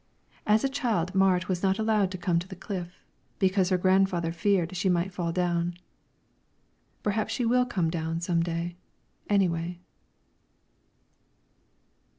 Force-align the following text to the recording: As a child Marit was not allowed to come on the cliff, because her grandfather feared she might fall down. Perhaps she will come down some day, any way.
As 0.47 0.63
a 0.63 0.67
child 0.67 1.13
Marit 1.13 1.47
was 1.47 1.61
not 1.61 1.77
allowed 1.77 2.09
to 2.09 2.17
come 2.17 2.37
on 2.37 2.47
the 2.49 2.55
cliff, 2.55 3.05
because 3.37 3.69
her 3.69 3.77
grandfather 3.77 4.31
feared 4.31 4.75
she 4.75 4.89
might 4.89 5.13
fall 5.13 5.31
down. 5.31 5.75
Perhaps 7.03 7.31
she 7.31 7.45
will 7.45 7.65
come 7.67 7.91
down 7.91 8.19
some 8.19 8.41
day, 8.41 8.77
any 9.29 9.47
way. 9.47 9.79